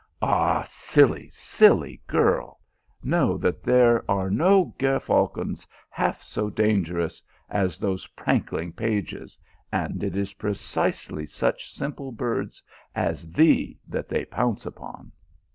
"Ah, 0.23 0.63
silly, 0.65 1.29
silly 1.29 2.01
girl! 2.07 2.59
know 3.03 3.37
that 3.37 3.61
there 3.63 4.03
are 4.09 4.31
no 4.31 4.73
ger 4.79 4.99
falcons 4.99 5.67
half 5.91 6.23
so 6.23 6.49
dangerous 6.49 7.21
as 7.51 7.77
these 7.77 8.07
prankling 8.17 8.73
pages, 8.75 9.37
and 9.71 10.01
it 10.03 10.15
is 10.17 10.33
precisely 10.41 11.27
such 11.27 11.71
simple 11.71 12.11
birds 12.11 12.63
as 12.95 13.31
thee 13.33 13.77
that 13.87 14.09
they 14.09 14.25
pounce 14.25 14.65
upon." 14.65 15.11